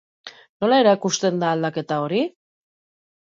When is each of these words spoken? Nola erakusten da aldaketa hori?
Nola 0.63 0.77
erakusten 0.83 1.37
da 1.43 1.51
aldaketa 1.57 1.99
hori? 2.05 2.23